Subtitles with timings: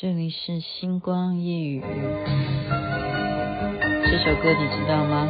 [0.00, 1.82] 这里是星光夜雨，
[4.04, 5.26] 这首歌你知道吗？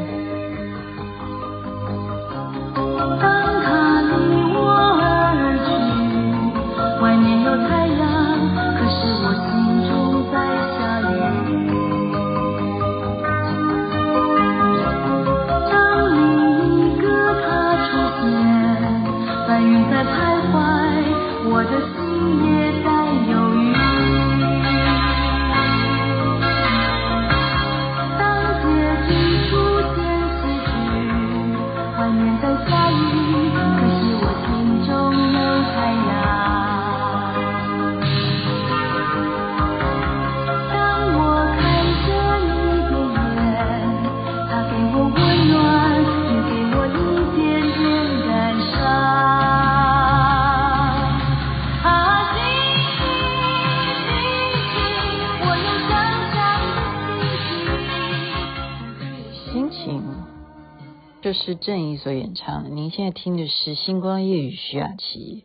[61.29, 62.71] 这是郑怡所演唱的。
[62.71, 65.45] 您现在听的是《星光夜雨》徐雅琪。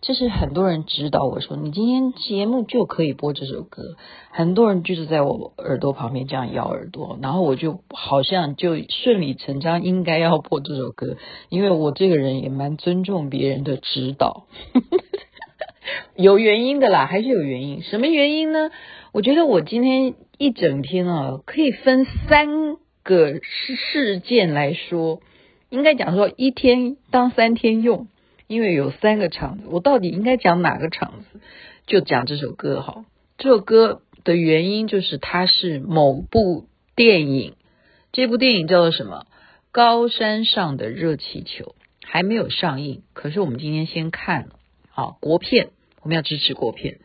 [0.00, 3.96] 这是很多人指导我说，你今天节目就可以播这首歌。
[4.30, 11.16] 很多人就是在我耳朵旁边这样摇耳朵，然后我就好像就顺理成章应该要播这首歌，
[11.48, 14.46] 因为我这个人也蛮尊重别人的指导，
[16.14, 17.82] 有原因的啦，还是有原因。
[17.82, 18.70] 什么原因呢？
[19.10, 22.76] 我觉得我今天一整天啊，可以分三。
[23.06, 25.22] 个事事件来说，
[25.70, 28.08] 应该讲说一天当三天用，
[28.48, 31.40] 因为有三个场子，我到底应该讲哪个场子？
[31.86, 33.04] 就讲这首歌哈。
[33.38, 37.54] 这首歌的原因就是它是某部电影，
[38.10, 39.26] 这部电影叫做什么？
[39.70, 44.58] 高山上的热气球还没有上映，可是我们今天先看了，
[44.90, 45.68] 好，国片，
[46.02, 46.98] 我们要支持国片，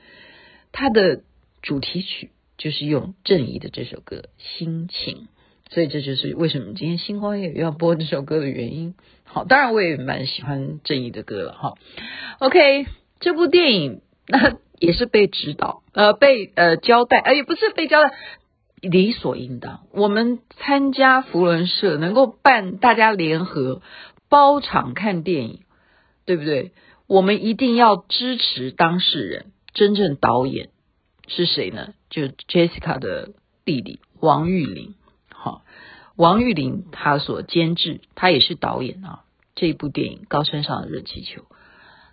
[0.72, 1.22] 它的
[1.62, 5.16] 主题曲就是用郑怡的这首歌《心情》。
[5.74, 8.94] 所以这就是为什么今天星光夜语要播这首歌的原因。
[9.24, 11.76] 好，当然我也蛮喜欢郑义的歌了哈。
[12.40, 12.88] OK，
[13.22, 18.12] 这部电影那也是被指导，呃，被呃交代，呃，也不是被交代，
[18.82, 19.88] 理所应当。
[19.94, 23.82] 我们参加福伦社能够办大家联合
[24.28, 25.62] 包场看电影，
[26.26, 26.74] 对不对？
[27.08, 30.68] 我们一定要支持当事人，真正导演
[31.28, 31.94] 是谁呢？
[32.10, 33.30] 就 Jessica 的
[33.64, 34.96] 弟弟王玉林。
[36.16, 39.22] 王玉林他所监制，他也是导演啊。
[39.54, 41.42] 这一部电影《高山上的热气球》，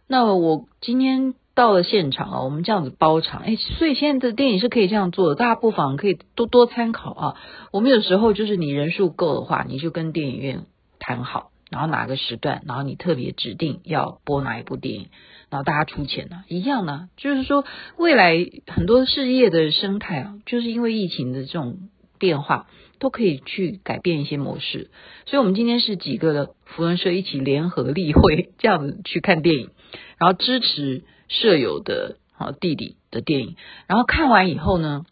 [0.09, 7.37] 那我今天到了现场啊，我们这样子包场，哎，所以现在的电影是可以这样做的，大家不妨可以多多参考啊。
[7.73, 10.67] 我们有时候就是你人数够的话，你就跟电影院
[10.99, 15.07] 谈好，然后哪个时段，然后你特别指定要播哪一部电影，
[15.49, 17.09] 然后大家出钱呢，一样呢。
[17.17, 17.65] 就是说，
[17.97, 18.35] 未来
[18.67, 21.89] 很多事业的生态啊，就是因为疫情的这种
[22.19, 22.67] 变化。
[22.99, 24.91] 都可以去改变一些模式，
[25.27, 29.71] 所以我们今天是几个的扶轮社一起联合例会，这样子去看电影，
[30.19, 35.07] 然后支持舍友的啊弟弟的电影，然后看完以后呢，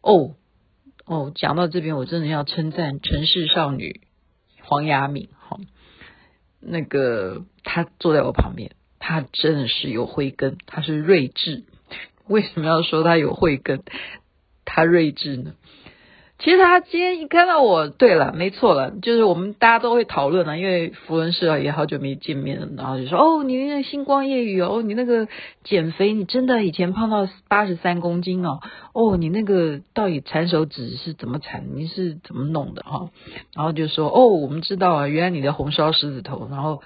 [0.00, 0.34] 哦
[1.04, 4.00] 哦，讲到这边我真的要称赞城市少女
[4.62, 5.60] 黄雅敏，好，
[6.60, 11.64] 那个她坐在我旁边，她真的是有慧根，她是睿智。
[12.26, 13.84] 为什么要说她有慧根？
[14.64, 15.54] 她睿智呢？
[16.38, 25.28] 其实他今天一看到我，对了，没错了，就是我们大家都会讨论啊，因为扶轮社也好久没见面了，然后就说哦，你那个星光夜雨哦，你那个
[25.64, 28.60] 减肥，你真的以前胖到八十三公斤哦，
[28.92, 31.64] 哦，你那个到底缠手指是怎么缠？
[31.74, 33.08] 你是怎么弄的哈？
[33.54, 36.82] 然后就说哦，我们知道啊，原来你的红烧狮子头，然后。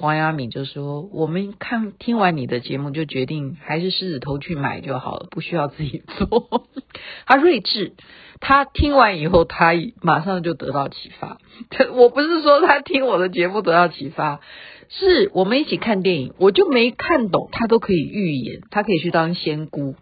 [0.00, 6.68] 黄雅敏就说：“我们看听完你的节目，就决定还是狮子头去买就好了，不需要自己做。
[7.26, 7.94] ”他睿智，
[8.38, 11.38] 他听完以后，他马上就得到启发。
[11.94, 14.40] 我不是说他听我的节目得到启发，
[14.88, 19.96] 是我们一起看电影，我就没看懂，他都可以预言，他可以去当仙姑。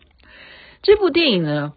[0.82, 1.72] 这部电影呢，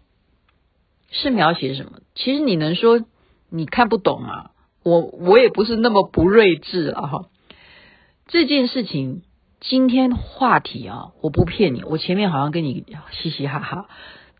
[1.10, 1.92] 是描写什么？
[2.14, 3.02] 其实你能说
[3.48, 4.50] 你看不懂吗？
[4.84, 7.24] 我我也不是那么不睿智啊哈。
[8.32, 9.22] 这件事情
[9.58, 13.88] 今天话题啊，我不骗你，我前面好像跟你嘻嘻哈哈，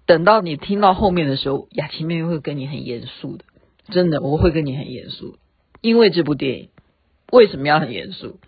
[0.07, 3.45] 等到你听到后面的时候，雅琪妹妹会跟你很严肃的，
[3.89, 5.39] 真的，我会跟你很严肃，
[5.81, 6.69] 因为这部电影
[7.33, 8.39] 为什么要很严肃？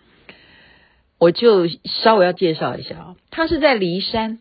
[1.19, 4.39] 我就稍微要介绍一下啊，它是在骊山，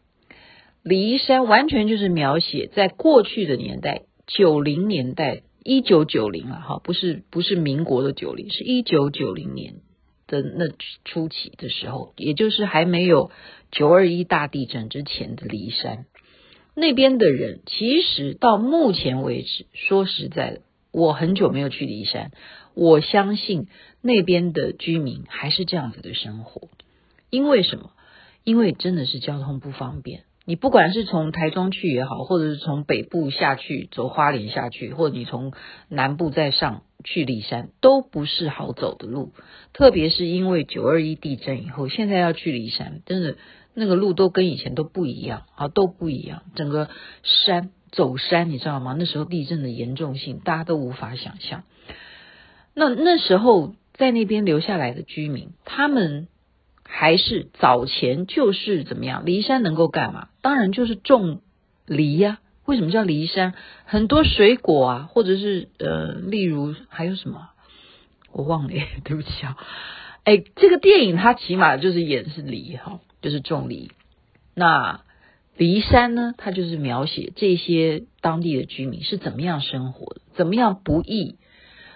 [0.83, 9.77] 骊山完全就是描写在过去的年代，九零年代，一九九零啊，哈，不是不是民国的九零，是一九九零年。
[10.31, 10.65] 的那
[11.03, 13.29] 初期的时候，也就是还没有
[13.69, 16.05] 九二一大地震之前的骊山，
[16.73, 20.61] 那边的人其实到目前为止，说实在的，
[20.91, 22.31] 我很久没有去骊山，
[22.73, 23.67] 我相信
[24.01, 26.69] 那边的居民还是这样子的生活。
[27.29, 27.91] 因为什么？
[28.45, 30.23] 因为真的是交通不方便。
[30.43, 35.53] 你不管是从台中去也好，或者是从北部下去走花莲下去，或者你从
[35.87, 39.33] 南部再上去梨山，都不是好走的路。
[39.71, 43.37] 特别是因为九二一地震以后，现在要去梨山，真的
[43.75, 46.41] 那个路都跟以前都不一样啊，都不一样。
[46.55, 46.89] 整个
[47.21, 48.95] 山走山，你知道吗？
[48.97, 51.63] 那时候地震的严重性，大家都无法想象。
[52.73, 56.27] 那那时候在那边留下来的居民，他们。
[56.93, 59.25] 还是早前就是怎么样？
[59.25, 60.27] 梨山能够干嘛？
[60.41, 61.39] 当然就是种
[61.85, 63.53] 梨呀、为什么叫梨山？
[63.85, 67.47] 很多水果啊，或者是呃，例如还有什么？
[68.33, 68.73] 我忘了，
[69.05, 69.57] 对不起啊。
[70.25, 73.91] 哎，这个电影它起码就是演是梨哈，就是种梨。
[74.53, 74.99] 那
[75.55, 76.33] 梨山呢？
[76.37, 81.37] 它就是描写这些当地的居民是怎么样生活的，怎么样不易。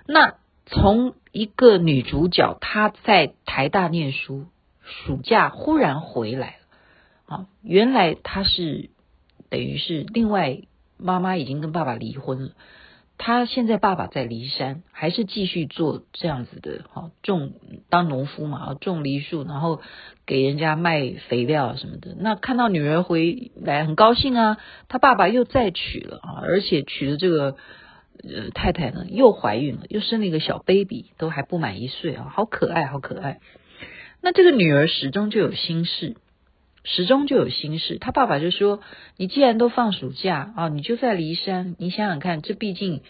[0.07, 4.45] 那从一个女主角她在台大念书。
[4.85, 6.59] 暑假忽然回来
[7.27, 8.89] 了，啊，原来他是
[9.49, 10.59] 等于是另外
[10.97, 12.51] 妈妈已经跟爸爸离婚了，
[13.17, 17.53] 他现在爸爸在骊山，还是继续做这样子的，哈，种
[17.89, 19.81] 当农夫嘛，种梨树，然后
[20.25, 22.15] 给人家卖肥料什么的。
[22.19, 27.55] 那看到女儿回来很高兴啊，他爸爸又再娶了啊，而且娶的这个
[28.23, 33.39] 呃太太呢又怀孕了，又生了一个小 baby，都还不满一岁啊，好可爱，好可爱。
[34.25, 36.15] 那这个女儿始终就有心事，
[36.83, 37.99] 始终就有心事。
[37.99, 38.79] 她爸爸就说
[39.17, 41.75] ：“你既然都放暑假啊，你就在骊山。
[41.77, 43.03] 你想想看，这毕竟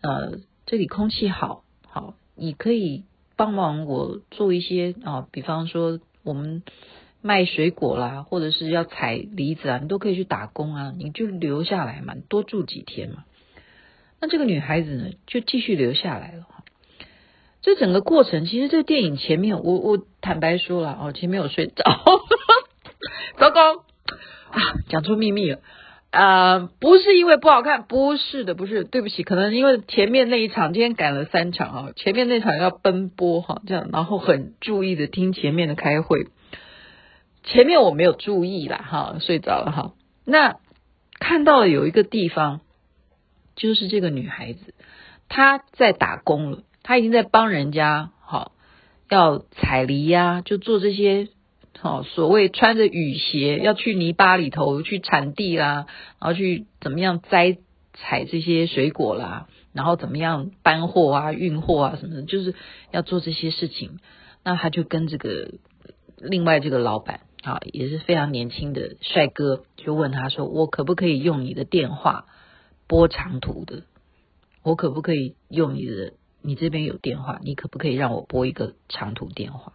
[0.00, 3.04] 呃这里空气好，好，你可以
[3.36, 6.62] 帮忙我做一些啊，比方说我们
[7.20, 13.26] 卖水果啦，或者是要采梨子啊，你都可以去打工啊，你就留下来嘛，多住几天嘛。”
[14.22, 16.46] 那这个女孩子呢，就继续留下来了。
[17.66, 21.82] 这整个过程，其实这个电影前面，我我坦白说了哦，前面有睡着，
[23.38, 25.58] 糟糕啊，讲出秘密了
[26.12, 26.70] 啊、呃！
[26.78, 36.28] 不是因为不好看，不是的，不是，对不起，可能因为前面那一场，今天赶了三场啊，前面那场要奔波哈，这样，然后很注意的听前面的开会，
[37.42, 39.92] 前面我没有注意啦哈，睡着了哈。
[40.24, 40.60] 那
[41.18, 42.60] 看到了有一个地方，
[43.56, 44.72] 就是这个女孩子
[45.28, 46.62] 她在打工了。
[46.86, 48.52] 他已经在帮人家，好
[49.08, 51.26] 要采梨呀，就做这些，
[51.80, 55.86] 好所谓穿着雨鞋要去泥巴里头去铲地啦，
[56.20, 57.58] 然后去怎么样摘
[57.92, 62.54] 采这些水果啦，然后怎么样搬货啊、运货啊什么的，就是
[62.92, 63.98] 要做这些事情。
[64.44, 65.54] 那他就跟这个
[66.18, 72.26] 另外这个老板啊，也是非常年轻的帅哥，就问他说：“我可不可以用你的电话
[72.86, 73.82] 拨长途的？
[74.62, 76.12] 我可不可以用你的？”
[76.46, 79.72] 你这边有电话，你可不可以让我拨一个长途电话？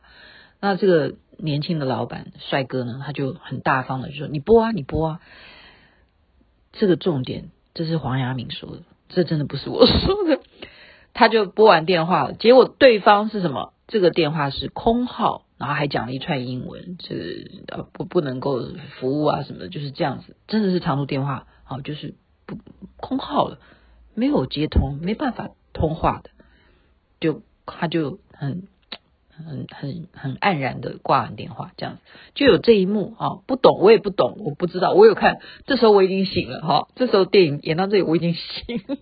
[0.59, 5.21] 那这个年轻的老板帅哥呢，他就很大方的就说：“你拨啊，你拨啊。”
[6.71, 10.39] 这个重点，这是黄雅敏说的，这真的不是我 说的。
[11.13, 13.73] 他就拨完电话了，结果对方是什么？
[13.88, 18.62] 这个电话是空号，然后还讲了一串英文，这呃不不能够
[19.00, 22.15] 服务啊什么的，就是这样子，真的是长途电话，好，就是
[22.45, 22.57] 不
[22.95, 23.59] 空号了，
[24.13, 26.30] 没有接通，没办法通话的。
[27.21, 28.68] 就他就很
[29.30, 32.01] 很很很黯然的挂完电话，这样子
[32.33, 38.97] 就有这一幕啊，不懂我也不懂，我不知道，我有看，这时候我已经醒了哈，这时候电影演到这里我已经醒了。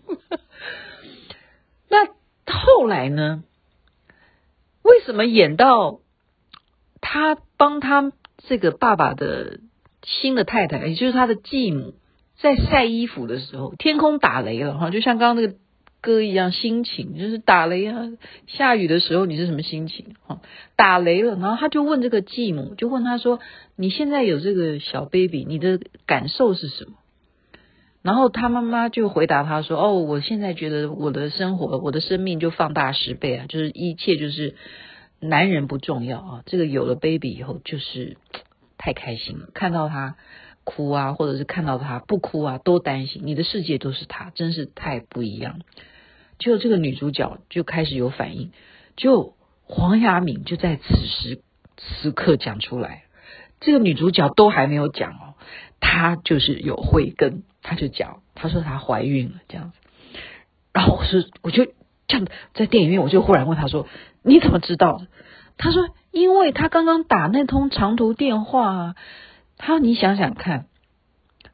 [1.90, 2.06] 那
[2.54, 3.44] 后来呢？
[4.84, 6.02] 为什么演到
[7.00, 9.62] 他帮他这个爸爸的
[10.04, 11.96] 新的太太，也就是他的继母，
[12.38, 15.58] 在晒衣服的时候，天空打雷了哈，就像刚刚那个。
[16.02, 18.10] 歌一样心情，就是打雷啊，
[18.48, 20.16] 下雨的时候你是什么心情？
[20.26, 20.42] 哈，
[20.76, 23.40] 打雷了，然后他就问这个继母，就问他说
[23.76, 26.94] ：“你现在有这个小 baby，你的感受是什么？”
[28.02, 34.56] 然后他妈妈就回答他说：“哦，我现在觉得我的生活，我的生命就放大十倍啊，就是一切就是
[35.20, 38.16] 男人不重要啊，这个有了 baby 以后就是
[38.78, 40.16] 太开心了，看到他
[40.70, 45.62] 哭啊，或者是看到他不哭啊，都担心，你的世界都是他，真是太不一样。”
[46.38, 48.52] 就这个女主角就开始有反应，
[48.96, 49.34] 就
[49.64, 51.42] 黄雅敏就在此时
[51.76, 53.04] 此刻讲出来，
[53.60, 55.34] 这个女主角都还没有讲哦，
[55.82, 59.78] 她就是有慧根，她就讲，她说她怀孕了这样子，
[60.72, 61.66] 然后我说我就
[62.08, 63.88] 这样在电影院，我就忽然问她说
[64.24, 65.02] 你怎么知道？
[65.58, 68.96] 她说因为她刚刚打那通长途电话啊，
[69.60, 70.66] 他说你想想看，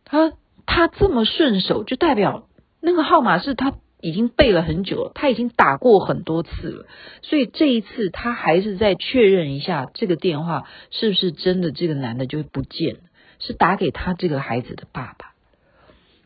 [0.06, 0.32] 他
[0.66, 2.48] 他这么顺手，就代表
[2.80, 6.86] 那个号码是他已经背了很久了，他已经打过很多次了，
[7.24, 13.00] 所以这一次他还是再确认一下这个电话是不是真的，这个男的就不见了，
[13.40, 15.34] 是打给他这个孩子的爸爸。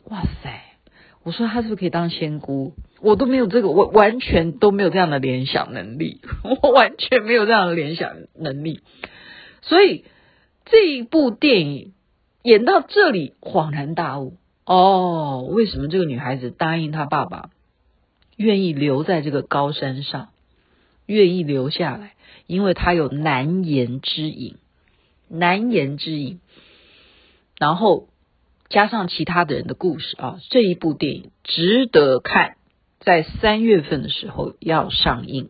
[0.04, 0.62] 哇塞！
[1.24, 2.74] 我说他是不是可以当仙姑？
[3.02, 6.22] 我都没有这个，我完全都没有这样的联想能力，
[6.62, 8.82] 我完全没有这样的联想能力。
[9.62, 10.06] 所以
[10.72, 11.94] 这一部电影
[12.44, 14.38] 演到这里，恍然大悟。
[14.66, 17.50] 哦，为什么这个女孩子答应她爸爸，
[18.38, 20.30] 愿意留在这个高山上，
[21.06, 22.14] 愿意留下来，
[22.48, 24.56] 因为她有难言之隐，
[25.28, 26.40] 难言之隐，
[27.58, 28.08] 然后。
[28.72, 32.56] 加上其他的人的故事啊，这一部电影值得看，
[33.00, 35.50] 在三月份的时候要上映，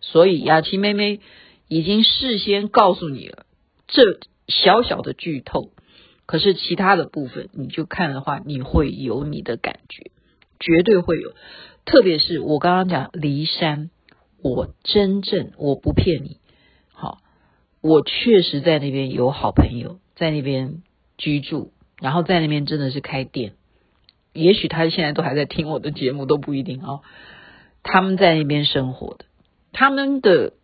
[0.00, 1.18] 所以雅琪妹妹
[1.66, 3.44] 已经事先告诉你了，
[3.88, 5.70] 这小小的剧透，
[6.26, 10.10] 可是其他的部分你就看的话，你会有你的感觉，
[10.58, 11.32] 绝对会有，
[11.84, 13.90] 特别是我刚刚讲骊山，
[14.42, 16.38] 我真正我不骗你，
[16.92, 17.18] 好，
[17.80, 20.82] 我确实在那边有好朋友在那边
[21.16, 21.72] 居住。
[22.02, 23.52] 然后在那边真的是开店，
[24.32, 27.02] 也许他现在都还在听我的节目，都不一定、哦。
[27.82, 29.26] 他们在那边生活的，
[29.72, 30.54] 他们的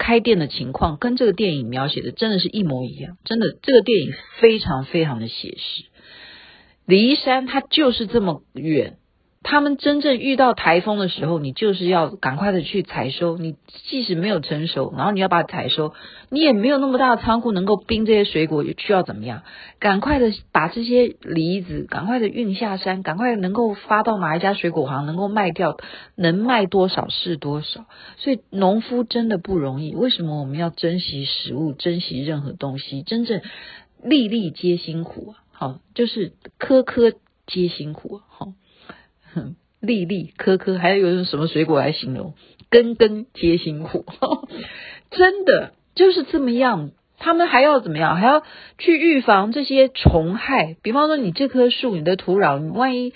[0.00, 5.84] 开店的情况跟这个电影描写的真的是一模一样，真的这个电影非常非常的写实。
[6.86, 8.96] 骊山它就是这么远。
[9.42, 13.38] 他们真正遇到台风的时候，你就是要赶快的去采收。
[13.38, 13.56] 你
[13.88, 15.94] 即使没有成熟，然后你要把它采收，
[16.28, 19.42] 你也没有那么大的仓库能够冰这些水果，也需要怎么样？
[19.78, 25.78] 赶快的把这些梨子赶快的运下山，赶快能够发到哪一家水果行能够卖掉，
[26.16, 27.86] 能卖多少是多少。
[28.18, 29.94] 所以农夫真的不容易。
[29.94, 33.02] 为什么我们要珍惜食物，珍惜任何东西？
[33.02, 33.40] 真正
[34.04, 35.42] 粒粒皆辛苦啊！
[35.50, 37.10] 好，就是颗颗
[37.46, 38.22] 皆辛苦啊！
[38.28, 38.52] 好。
[39.80, 42.34] 粒粒颗颗，还要用什么水果来形容？
[42.68, 44.04] 根根皆辛苦，
[45.10, 46.92] 真的就是这么样。
[47.18, 48.16] 他们还要怎么样？
[48.16, 48.42] 还要
[48.78, 50.76] 去预防这些虫害。
[50.82, 53.12] 比方说，你这棵树，你的土壤，你万一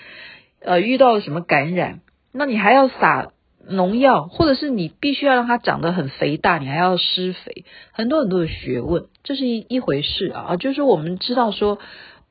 [0.59, 3.31] 呃遇到了什么感染，那你还要撒
[3.67, 10.55] 农药，或者是你必须要让它长得很肥大，你还要施肥，很多很多的学问，这是一一回事啊。
[10.57, 11.79] 就是我们知道说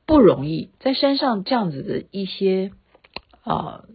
[0.05, 2.71] 不容易，在山上这样子的一些。
[3.45, 3.85] 啊，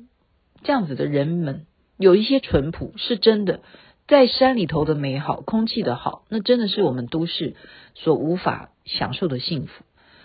[0.63, 1.67] 这样子的人们
[1.99, 3.61] 有一些淳朴，是真的，
[4.09, 7.55] 在山里头的美好，空气的好，那真的是我们都市
[7.95, 9.85] 所无法享受的幸福。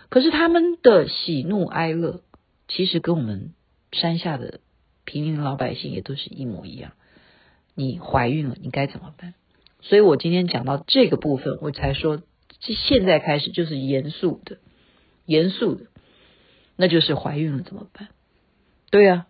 [0.10, 2.22] 可是他们的喜怒哀乐，
[2.68, 3.54] 其实跟我们
[3.92, 4.60] 山下的
[5.04, 6.94] 平民老百姓也都是一模一样。
[7.74, 9.34] 你怀孕了，你该怎么办？
[9.82, 12.22] 所以我今天讲到这个部分，我才说，
[12.60, 14.58] 现在开始就是严肃的，
[15.26, 15.88] 严肃的，
[16.76, 18.10] 那就是怀孕了怎么办？
[18.92, 19.28] 对啊，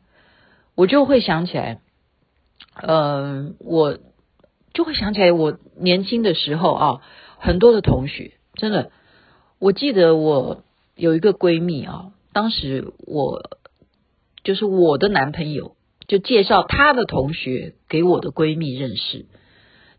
[0.76, 1.80] 我就会想起来，
[2.82, 3.98] 嗯、我
[4.74, 7.02] 就会想起来我年轻的时候啊，
[7.40, 8.92] 很多的同学，真的，
[9.60, 10.64] 我记得我
[10.96, 13.50] 有一个闺蜜啊，当时我
[14.44, 15.76] 就是我的男朋友
[16.08, 19.26] 就介绍她的同学给我的闺蜜认识，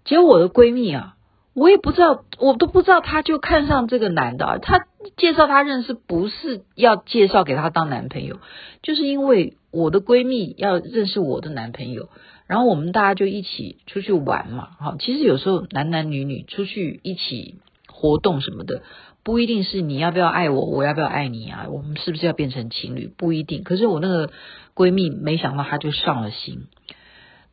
[0.04, 1.15] 结果我的闺蜜啊。
[1.56, 4.58] 我也不知道，我都不知道，他就看上这个男的。
[4.60, 4.84] 他
[5.16, 8.40] 介绍他认识，不是要介绍给他当男朋友，
[8.82, 12.10] 就是因为我的闺蜜要认识我的男朋友，
[12.46, 14.68] 然后我们大家就一起出去玩嘛。
[14.78, 17.54] 哈，其实有时候男男女女出去一起
[17.88, 18.82] 活动什么的，
[19.25, 21.68] 不一定是你要不要爱我，我要不要爱你啊？
[21.70, 23.10] 我们是不是要变成情侣？
[23.16, 23.64] 不一定。
[23.64, 24.30] 可是我那个
[24.75, 26.66] 闺蜜没想到，她就上了心。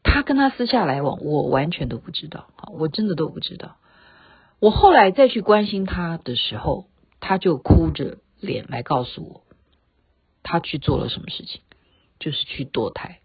[0.04, 2.48] 她跟他私下来往，我完全都不知道。
[2.78, 3.78] 我真的都不知道。
[4.64, 6.86] 我后来再去关心他的时候，
[7.20, 9.42] 他就哭着脸来告诉我，
[10.42, 11.60] 他去做了什么事情，
[12.18, 13.20] 就是去堕胎。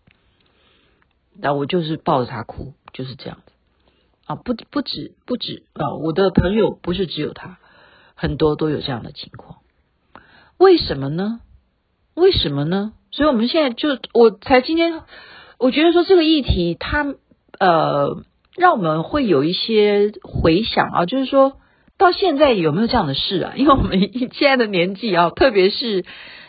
[1.40, 3.52] 那我就是抱着他哭，就是这样子
[4.26, 7.58] 啊，不不止不止啊，我的朋友不是只有他，
[8.16, 9.60] 很多都有这样的情况。
[10.56, 11.40] 为什么呢？
[12.14, 12.94] 为什么呢？
[13.12, 15.04] 所以我们现在就我才今天，
[15.60, 17.14] 我觉得说这个议题，他
[17.60, 18.24] 呃。
[18.58, 21.58] 让我们会有一些回想啊，就是说
[21.96, 23.52] 到现在有没有这样的事啊？
[23.56, 26.04] 因为我们现在的年纪啊，特别是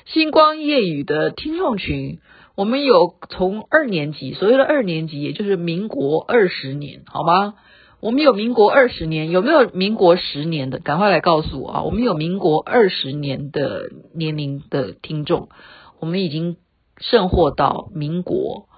[0.06, 2.20] 星光夜语的听众群，
[2.56, 7.54] 我们有从二年级，所谓的二年级，也就是民国二十年，好吗？
[8.01, 10.80] 我们有民国二十年，有没有民国十年的？
[10.80, 11.84] 赶快来告诉我啊！
[11.84, 15.50] 我们有民国二十年的年龄的听众，
[16.00, 16.56] 我们已经
[16.98, 18.70] 甚获到民国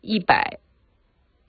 [0.00, 0.61] 一百。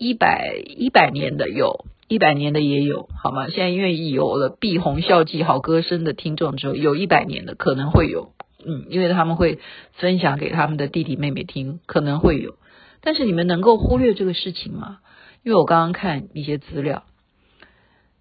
[0.04, 3.48] 一百一百年的有，一百年的也有，好吗？
[3.48, 8.34] 现在因为有了碧红笑记好歌声的听众之后，有一百年的可能会有，
[8.66, 9.60] 嗯，因为他们会
[9.94, 12.58] 分享给他们的弟弟妹妹听，可能会有。
[13.00, 15.00] 但是你们能够忽略这个事情吗？
[15.42, 17.04] 因为我刚刚看一些资料，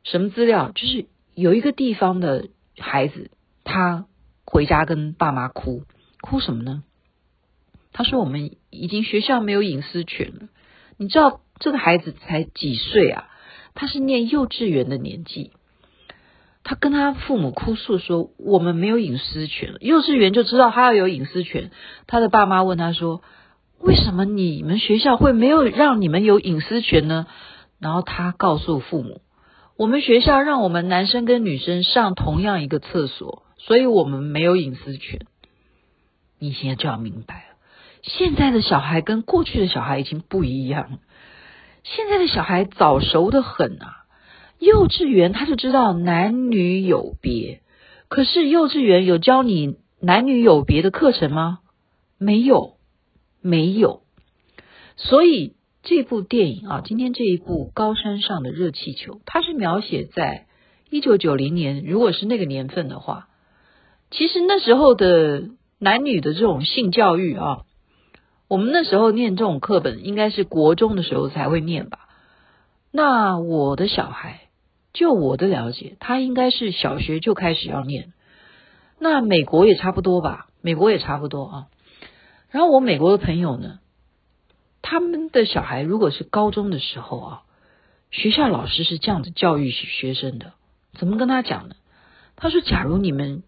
[0.04, 0.70] 什么资料？
[0.72, 2.46] 就是有一个地方的
[2.78, 3.32] 孩子，
[3.64, 4.06] 他
[4.46, 5.82] 回家跟爸妈哭，
[6.20, 6.84] 哭什么呢？
[7.92, 10.48] 他说：“我们已经学校没有隐私权了。”
[10.98, 13.28] 你知道这个孩子才几岁啊？
[13.74, 15.52] 他是念幼稚园的年纪。
[16.64, 21.70] 他跟他父母哭诉说：“我们没有隐私权。”幼稚园就知道他要有隐私权。
[22.06, 23.22] 他的爸妈问他说
[23.80, 27.26] ：“为什么你们学校会没有让你们有隐私权呢？”
[27.80, 29.22] 然后他告诉父母
[29.76, 35.26] ：“我们学校让我们男生跟女生上同样一个厕所，所以我们没有隐私权。”
[36.38, 37.56] 你现在就要明白了，
[38.02, 40.98] 现在的小孩跟过去的小孩已经不一样了。
[41.84, 43.98] 现在的小孩早熟得很啊。
[44.58, 47.62] 幼稚园他就知道男女有别，
[48.08, 51.58] 可是幼稚园有教你男女有别的课程吗？
[52.16, 52.76] 没有，
[53.40, 54.02] 没有。
[54.96, 60.46] 所以这部电影啊，今天这一部《高山上的热气球》，它是描写在
[60.90, 63.26] 一九九零年，如果是那个年份的话，
[64.12, 65.48] 其实那时候的
[65.80, 67.62] 男女的这种性教育啊，
[68.52, 72.00] 我们那时候念这种课本，应该是国中的时候才会念吧。
[72.90, 74.40] 那我的小孩。
[74.92, 78.12] 就我的了解，他应该是小学就开始要念。
[78.98, 81.66] 那美国也差不多吧，美国也差不多啊。
[82.50, 83.78] 然后我美国的朋友呢，
[84.82, 87.42] 他们的小孩如果是高中的时候啊，
[88.10, 90.52] 学校老师是这样子教育学生的，
[90.98, 91.76] 怎么跟他讲呢？
[92.36, 93.44] 他说：“假如你们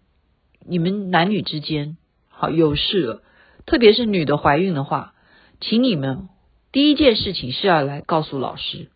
[0.66, 1.99] 你们男女之间
[2.30, 3.23] 好有事了，
[3.66, 5.14] 特别是女的怀孕的话，
[5.61, 6.28] 请你们
[6.73, 8.88] 第一件事情是要来告诉老师。”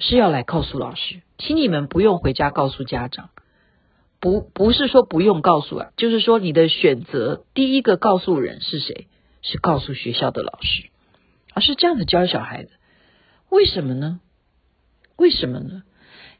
[0.00, 3.30] 是要来告诉老师，请你们不用回家告诉家长，
[4.18, 9.06] 不不是说不用告诉啊，就是说你的选择第一个告诉人是谁？
[9.40, 10.88] 是告诉学校的老师，
[11.54, 12.70] 而是这样子教小孩的。
[13.50, 14.18] 为什么呢？
[15.16, 15.84] 为什么呢？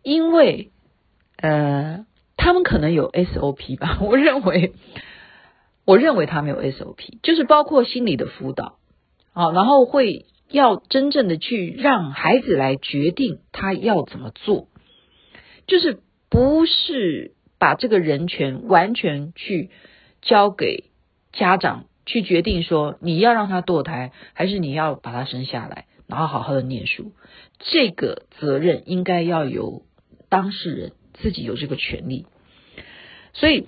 [0.02, 0.72] 因为
[1.36, 4.74] 呃，他们可能有 SOP 吧，我认为，
[5.84, 8.78] 我认为他没有 SOP，就是包括心理的辅导，
[9.32, 10.26] 好，然后会。
[10.50, 14.68] 要真正的去让孩子来决定他要怎么做，
[15.66, 19.70] 就是不是把这个人权完全去
[20.20, 20.84] 交给
[21.32, 27.12] 家长去决定说你要让他堕胎，还是你要把他生下来，然后好好的念书，
[27.58, 29.82] 这个责任应该要由
[30.28, 32.26] 当事人自己有这个权利，
[33.32, 33.66] 所以。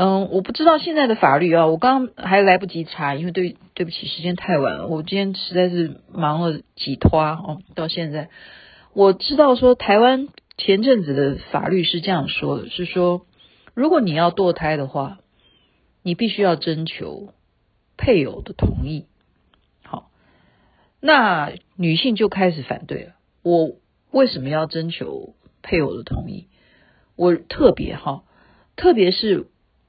[0.00, 8.28] 嗯，我不知道现在的法律啊，我刚还来不及查，因为对对不起，时间太晚了，我今天实在是忙了几拖哦，到现在
[8.92, 13.26] 我知道说台湾前阵子的法律是这样说的，是说
[13.74, 15.18] 如果你要堕胎的话，
[16.04, 17.32] 你必须要征求
[17.96, 19.06] 配偶的同意。
[19.82, 20.10] 好，
[21.00, 23.72] 那女性就开始反对了，我
[24.12, 26.46] 为什么要征求配偶的同意？
[27.16, 28.22] 我特别哈，
[28.76, 29.48] 特别是。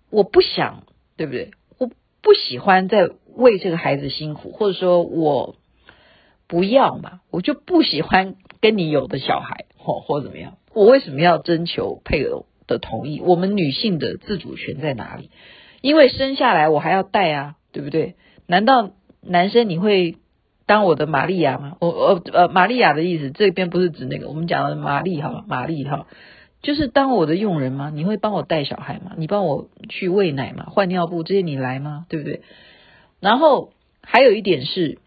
[0.09, 0.83] 我不想，
[1.17, 1.51] 对不对？
[1.77, 1.89] 我
[2.21, 5.55] 不喜欢再为这个孩子辛苦，或者说我
[6.47, 10.57] 不要嘛，我就不喜欢跟你有的小孩，或或怎么样？
[10.73, 13.21] 我为什么要征求配偶的同意？
[13.21, 15.29] 我们女性的自主权在哪里？
[15.81, 18.15] 因为生下来我还要带啊，对不对？
[18.47, 18.91] 难道
[19.21, 20.17] 男生你会
[20.65, 21.77] 当我的玛利亚吗？
[21.79, 26.07] 我呃呃，玛利亚的意思，这边不是指那个我们讲的玛丽哈，玛丽哈。
[26.61, 27.89] 就是当我的佣人吗？
[27.93, 29.13] 你会帮我带小孩吗？
[29.17, 30.65] 你帮我去喂奶吗？
[30.69, 32.05] 换尿布这些你来吗？
[32.09, 32.41] 对不对？
[33.19, 34.97] 然后还有一点是，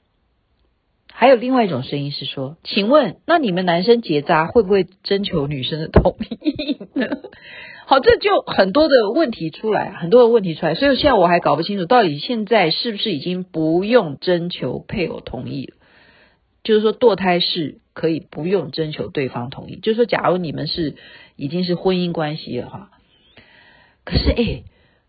[1.12, 7.06] 还有另外一种声音是说，请问那你们男生结扎会不会征求女生的同意呢？
[7.84, 15.76] 好，这就很多的问题出来，很多的问题出来，所以现在我还搞不清楚，到底现在是不是已经不用征求配偶同意了？
[16.64, 20.94] 就是说堕胎是可以不用征求对方同意，就是说假如你们是。
[21.34, 22.90] 已经是婚姻关系的话，
[24.04, 24.64] 可是诶，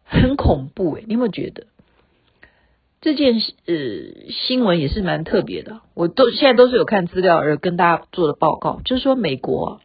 [0.05, 1.67] 很恐怖诶，你有没有觉得
[3.01, 5.81] 这件事呃新闻也是蛮特别的？
[5.93, 9.81] 我都现在都是有看资料而跟大家做的报告，就是说美国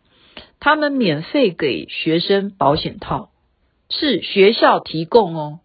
[0.61, 3.31] 他们免费给学生保险套，
[3.91, 5.59] 是学校提供哦，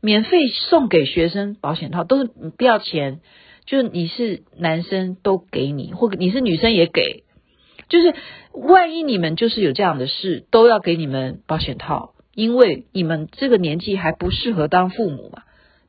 [0.00, 3.20] 免费送给学生保险套，都是不要钱，
[3.68, 7.24] 就你是男生都给你，或你是女生也给。
[7.90, 8.14] 就是
[8.54, 15.42] 万一你们就是有这样的事，都要给你们保险套，因为你们这个年纪还不适合当父母嘛。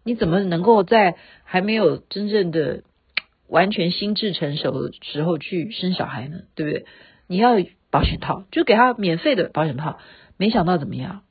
[0.03, 1.15] 你怎么能够在
[1.45, 2.83] 还没有真正的
[3.47, 6.41] 完全心智成熟的时候去生小孩呢？
[6.55, 6.85] 对不对？
[7.27, 7.51] 你要
[7.89, 9.99] 保险套，就给他免费的保险套。
[10.35, 11.21] 没想到怎么样？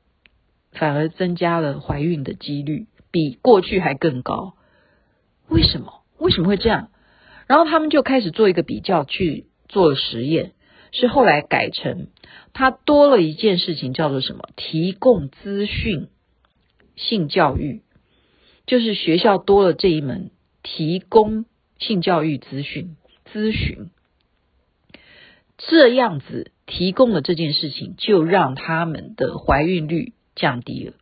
[0.73, 4.55] 反而增加了怀孕的几率，比过去还更高。
[5.51, 5.98] 为什么？
[6.19, 6.91] 为什么会这样？
[7.47, 10.53] 然后他们就开始做一个比较，去做实验，
[10.93, 12.09] 是后来改成
[12.53, 14.51] 他多了一件事情，叫做什么？
[14.55, 16.09] 提供资讯
[16.95, 17.83] 性教育，
[18.67, 20.31] 就是学校多了这一门
[20.63, 21.47] 提供
[21.79, 22.97] 性教育资讯
[23.33, 23.89] 咨询，
[25.57, 30.93] 这样子提供了这件事情，就让他们的怀孕率降低了。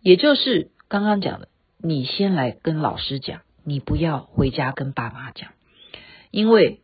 [0.00, 3.42] 也就是刚刚讲的，你先来跟老师讲。
[3.64, 5.50] 你不要回家跟爸妈讲，
[6.30, 6.80] 因为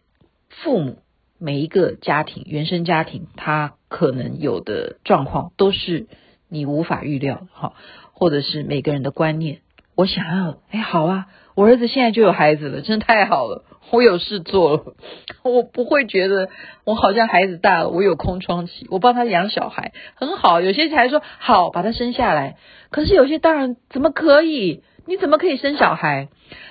[0.48, 0.98] 父母
[1.38, 6.06] 每一个家庭原生家庭，他可能有的状况都是
[6.48, 7.74] 你无法预料的哈，
[8.12, 9.58] 或者是每个人的观念。
[9.94, 14.94] 我想要，哎，好啊，我儿子现在就有孩子了，真的太好了，我有事做了，
[15.42, 16.50] 我不会觉得
[16.84, 20.60] 我好像孩子大了，我有空窗期，我帮他养小孩很好。
[20.60, 22.58] 有些才说好把他生下来，
[22.90, 24.82] 可是有些大人怎么可以？
[25.06, 26.28] 你怎么可以生小孩？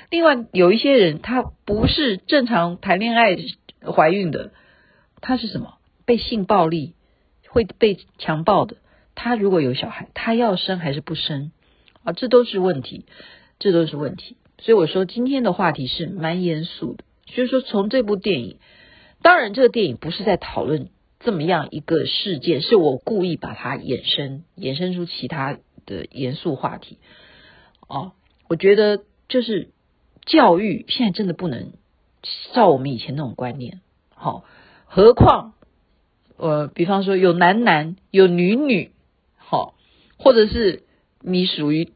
[0.09, 3.35] 另外有一些人，他不是正常谈恋爱
[3.91, 4.51] 怀孕的，
[5.21, 5.75] 他是什么？
[6.05, 6.93] 被性暴力
[7.49, 8.77] 会被强暴的。
[9.15, 11.51] 他如果有小孩，他要生还是不生
[12.03, 12.13] 啊？
[12.13, 13.05] 这都是问题，
[13.59, 14.38] 这都是问题。
[14.59, 17.03] 所以我说今天的话题是蛮严肃的。
[17.25, 18.59] 就是说，从这部电影，
[19.21, 25.57] 当然这个电影不是在讨论这么样一个事件，是我故意把它衍生衍生出其他
[25.88, 26.99] 的严肃话题。
[27.88, 28.11] 哦，
[28.47, 29.69] 我觉得就是。
[30.27, 31.73] 教育现在真的不能
[32.51, 33.79] 照我们以前那种观念，
[34.15, 34.43] 好，
[34.88, 35.53] 何况
[36.38, 38.89] 呃，比方说有男男有女女，
[39.38, 39.75] 好，
[40.17, 40.81] 或者是
[41.21, 41.91] 你属于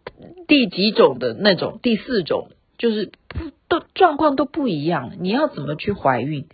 [0.47, 6.45] 第几种的那种第四种，就是不都状况都不一样，你要怎么去怀孕？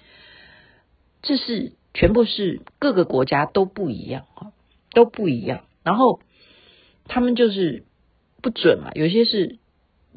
[1.24, 4.54] 这是全部是各个国家都不一样啊，
[4.94, 5.66] 都不一样。
[5.84, 6.22] 然后
[7.04, 7.84] 他们就是
[8.42, 9.58] 不准嘛，有些是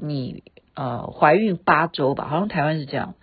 [0.01, 0.43] 你。
[0.81, 3.17] 呃，怀孕八周吧，好像台湾是这样。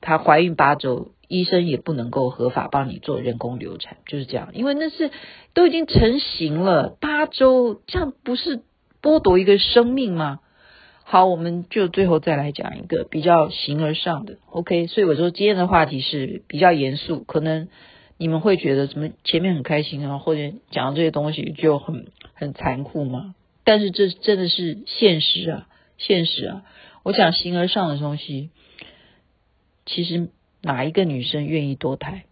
[0.00, 4.50] 她怀孕八周，医生也不能够合法帮你做人工流产，就是这样。
[4.52, 5.10] 因为那是
[5.54, 8.62] 都已经成型了，八周这样不是
[9.02, 10.38] 剥夺一个生命吗？
[11.02, 14.36] 好，我们就最后再来讲一个比较形而上的。
[14.52, 17.66] OK，所以我说今天的话题是比较严肃，可能
[18.18, 23.34] 你们会觉得什么前面很开心啊，或者讲这些东西就很很残酷吗？
[23.64, 25.66] 但是这真的是现实啊。
[25.96, 26.64] 现实啊，
[27.02, 28.50] 我讲形而上的东西，
[29.86, 30.30] 其实
[30.62, 32.24] 哪一个女生愿意堕胎？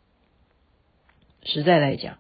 [1.45, 2.19] 实在来讲，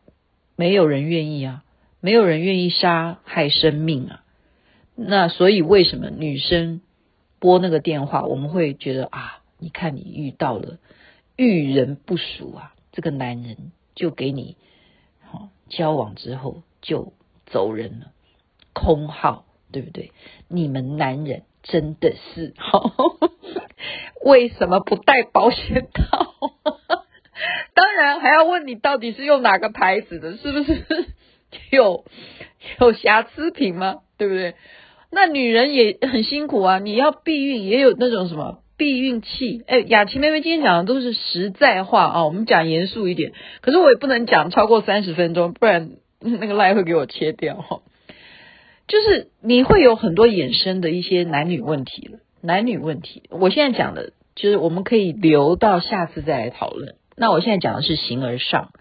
[0.56, 1.64] 没有人愿意啊，
[2.00, 4.24] 没有人愿意杀害生命啊。
[4.94, 6.80] 那所以为什么女生
[7.38, 10.78] 拨那个电话，我们会觉得啊，你看你遇到了
[11.36, 14.56] 遇人不淑啊，这个男人就给你
[15.20, 17.12] 好交往之后就
[17.46, 18.12] 走人了，
[18.72, 19.44] 空号。
[19.72, 20.12] 对不对？
[20.48, 22.92] 你们男人真的是好，
[24.24, 26.34] 为什么不戴保险套？
[27.74, 30.84] 当然还要问你到底是用哪个牌子的，是不是
[31.72, 32.04] 有
[32.80, 34.00] 有瑕疵品吗？
[34.18, 34.54] 对不对？
[35.10, 39.62] 那女人也很辛苦啊，你要避孕也有那种什么避孕器。
[39.66, 43.32] 哎，雅琪妹妹今天讲的都是实在话啊，我们讲严肃一点。
[43.60, 47.82] 可是我也不能讲超过三十分钟，不然那个赖会给我切掉。
[48.88, 53.22] 就是你会有很多衍生的一些男女问题了，男女问题。
[53.30, 56.96] 我现在讲的，就是我们可以留到下次再来讨论。
[57.16, 58.72] 那我现在讲的是形而上，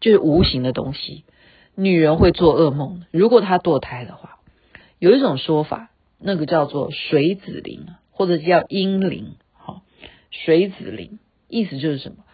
[0.00, 1.24] 就是无形的东西。
[1.74, 4.38] 女人会做噩梦，如果她堕胎的话，
[4.98, 9.36] 有一种说法，那个叫做水子灵，或者叫阴灵。
[9.52, 9.82] 好，
[10.30, 12.24] 水子灵意思就是什么？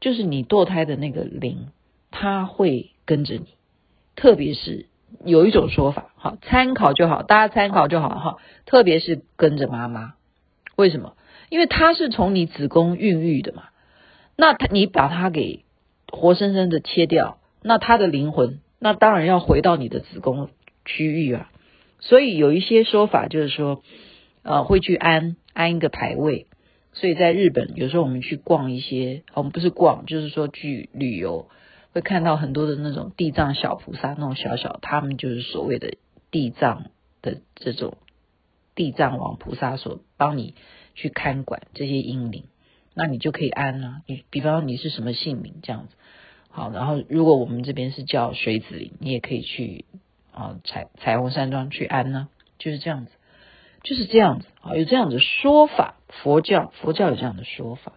[0.00, 1.68] 就是你堕胎的那个灵，
[2.10, 3.46] 它会跟着你，
[4.16, 4.86] 特别是。
[5.24, 8.36] 有一种说法，好，参考就好，大家参考就好哈。
[8.64, 10.14] 特别是跟着妈妈，
[10.74, 11.18] 为什么？
[11.50, 13.64] 因为她是从你子宫孕育的嘛。
[14.34, 15.66] 那他你把它给
[16.10, 20.48] 活生生的切掉，那他的灵魂，那当然要回到你的子宫
[20.86, 21.50] 区域啊。
[22.00, 23.82] 所以有一些说法就是说，
[24.42, 26.46] 呃，会去安安一个牌位。
[26.94, 31.50] 所以在日本，有时候我们去逛一些，我们不是逛，就是说去旅游。
[31.92, 35.94] 会看到很多的那种地藏小菩萨，那种小小，他们就是所谓的
[36.34, 36.90] 地藏
[37.22, 37.96] 的这种
[38.74, 40.56] 地藏王菩萨，所帮你
[40.96, 42.48] 去看管这些阴灵，
[42.92, 44.02] 那你就可以安啊。
[44.08, 45.94] 你比方说你是什么姓名这样子，
[46.50, 49.84] 好，然后如果我们这边是叫水子灵，你也可以去
[50.32, 53.12] 啊彩彩虹山庄去安呢，就是这样子，
[53.84, 57.92] 就是这样子啊，有这样的说法，佛教佛教有这样的说法，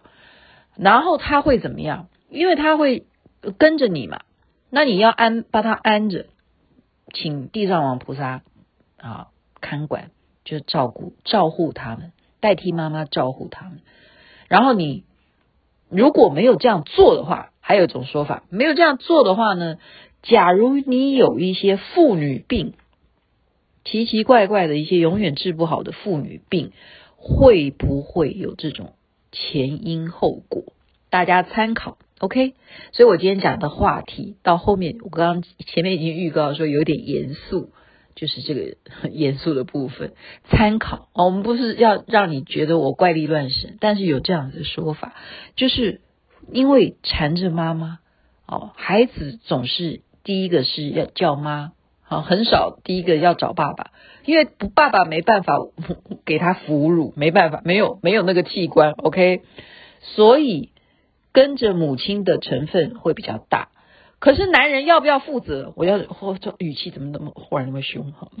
[0.76, 2.08] 然后他会怎么样？
[2.30, 3.04] 因为他会。
[3.56, 4.22] 跟着你嘛，
[4.68, 6.26] 那你要安，把他安着，
[7.12, 8.42] 请地藏王菩萨
[8.96, 9.28] 啊
[9.60, 10.10] 看管，
[10.44, 13.80] 就照顾照护他们，代替妈妈照护他们。
[14.48, 15.04] 然后你
[15.88, 19.78] 如果没有这样做的话，还有一种说法，没有这样做的话呢，
[20.22, 22.74] 假如你有一些妇女病，
[23.84, 26.72] 奇奇怪怪的一些永远治不好的妇女病，
[27.16, 28.94] 会不会有这种
[29.32, 30.72] 前因后果？
[31.10, 32.54] 大家参考，OK。
[32.92, 37.70] 所以我今天讲的话题到后面，我刚刚前面已经预告说有点严肃，
[38.14, 40.12] 就是这个很严肃的部分，
[40.50, 41.08] 参考。
[41.12, 45.14] 哦我们不是要让你觉得我怪力乱神，但是有这样子的说法，
[45.56, 46.00] 就是
[46.52, 47.98] 因为缠着妈妈
[48.46, 51.72] 哦，孩子总是第一个是要叫妈。
[52.10, 53.90] 好，很少第一个要找爸爸，
[54.24, 55.58] 因为不爸爸没办法
[56.24, 59.42] 给他哺乳，没办法，没有没有那个器官，OK，
[60.00, 60.70] 所以
[61.32, 63.70] 跟着母亲的成分会比较大。
[64.18, 65.72] 可是男人要不要负责？
[65.76, 68.30] 我要，我这语气怎么那么忽然那么凶哈？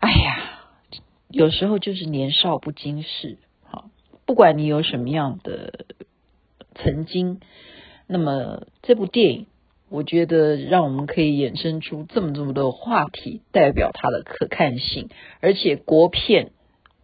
[0.00, 0.60] 哎呀，
[1.28, 3.90] 有时候就是年少不经事，好，
[4.26, 5.86] 不管你有什么样的
[6.74, 7.40] 曾经，
[8.06, 9.46] 那么这部电影。
[9.90, 15.08] 我觉得让我们可以衍生出这么这么多话题，代表它的可看性。
[15.40, 16.50] 而且国片，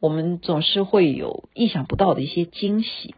[0.00, 3.14] 我们总是会有意想不到的一些惊喜。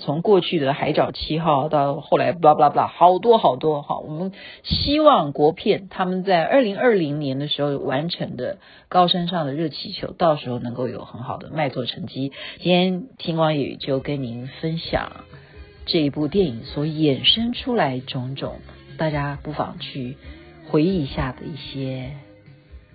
[0.00, 3.82] 从过去的《海角七号》到后来，巴拉巴拉巴拉，好多好多。
[3.82, 8.54] 哈，我们希望国片他们在二零二零年的时候完成的
[8.88, 12.32] 《高山上的热气球》，到时候能够有很好的卖座成绩。
[12.60, 15.12] 今天听光夜语就跟您分享
[15.86, 18.56] 这一部电影所衍生出来种种。
[18.96, 20.16] 大家不妨去
[20.70, 22.12] 回忆一下的一些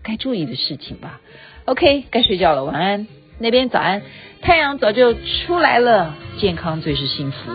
[0.02, 1.20] 该注意的事情吧。
[1.66, 3.08] OK，该睡觉了，晚安。
[3.40, 4.02] 那边早安，
[4.42, 7.52] 太阳早就出来了，健康最是幸福。